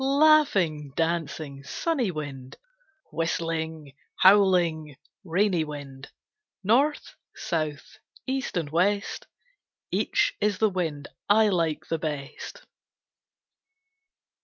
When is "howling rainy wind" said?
4.17-6.09